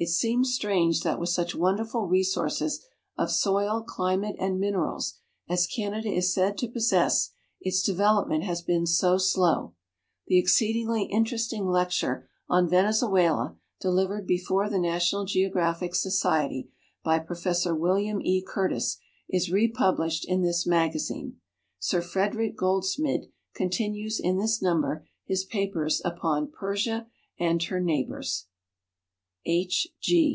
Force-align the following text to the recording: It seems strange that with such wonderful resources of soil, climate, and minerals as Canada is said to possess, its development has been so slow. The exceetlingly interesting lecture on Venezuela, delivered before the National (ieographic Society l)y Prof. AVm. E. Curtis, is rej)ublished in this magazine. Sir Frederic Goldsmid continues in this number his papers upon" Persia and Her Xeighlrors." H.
It 0.00 0.10
seems 0.10 0.54
strange 0.54 1.00
that 1.00 1.18
with 1.18 1.30
such 1.30 1.56
wonderful 1.56 2.06
resources 2.06 2.86
of 3.16 3.32
soil, 3.32 3.82
climate, 3.82 4.36
and 4.38 4.60
minerals 4.60 5.18
as 5.48 5.66
Canada 5.66 6.08
is 6.08 6.32
said 6.32 6.56
to 6.58 6.68
possess, 6.68 7.32
its 7.60 7.82
development 7.82 8.44
has 8.44 8.62
been 8.62 8.86
so 8.86 9.18
slow. 9.18 9.74
The 10.28 10.38
exceetlingly 10.40 11.06
interesting 11.10 11.66
lecture 11.66 12.28
on 12.48 12.68
Venezuela, 12.68 13.56
delivered 13.80 14.24
before 14.24 14.70
the 14.70 14.78
National 14.78 15.26
(ieographic 15.26 15.96
Society 15.96 16.70
l)y 17.04 17.18
Prof. 17.18 17.42
AVm. 17.44 18.22
E. 18.22 18.40
Curtis, 18.40 18.98
is 19.28 19.50
rej)ublished 19.50 20.24
in 20.26 20.42
this 20.42 20.64
magazine. 20.64 21.40
Sir 21.80 22.02
Frederic 22.02 22.56
Goldsmid 22.56 23.32
continues 23.52 24.20
in 24.20 24.38
this 24.38 24.62
number 24.62 25.08
his 25.24 25.42
papers 25.42 26.00
upon" 26.04 26.48
Persia 26.56 27.08
and 27.36 27.60
Her 27.64 27.80
Xeighlrors." 27.82 28.44
H. 29.46 29.88